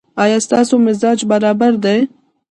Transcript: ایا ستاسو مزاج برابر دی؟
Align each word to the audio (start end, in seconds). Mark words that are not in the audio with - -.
ایا 0.23 0.37
ستاسو 0.45 0.75
مزاج 0.85 1.19
برابر 1.31 1.71
دی؟ 1.83 1.99